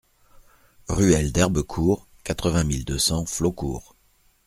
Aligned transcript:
Ruelle 0.89 1.31
d'Herbecourt, 1.31 2.07
quatre-vingt 2.23 2.63
mille 2.63 2.85
deux 2.85 2.97
cents 2.97 3.27
Flaucourt 3.27 3.95